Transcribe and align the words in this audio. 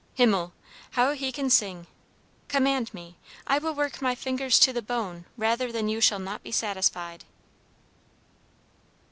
Himmel! 0.15 0.51
how 0.93 1.11
he 1.11 1.31
can 1.31 1.51
sing! 1.51 1.85
Command 2.47 2.91
me! 2.91 3.17
I 3.45 3.59
will 3.59 3.75
work 3.75 4.01
my 4.01 4.15
fingers 4.15 4.59
to 4.61 4.73
the 4.73 4.81
bone 4.81 5.25
rather 5.37 5.71
than 5.71 5.89
you 5.89 6.01
shall 6.01 6.17
not 6.17 6.41
be 6.41 6.51
satisfied." 6.51 7.23